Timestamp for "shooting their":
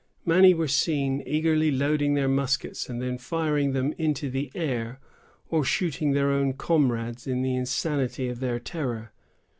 5.63-6.31